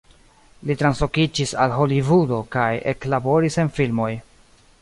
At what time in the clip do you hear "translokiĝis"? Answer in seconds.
0.79-1.53